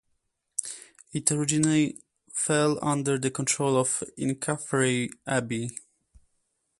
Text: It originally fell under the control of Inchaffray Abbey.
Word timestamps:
It 1.13 1.31
originally 1.31 2.01
fell 2.33 2.83
under 2.83 3.19
the 3.19 3.29
control 3.29 3.77
of 3.77 4.01
Inchaffray 4.17 5.11
Abbey. 5.27 5.77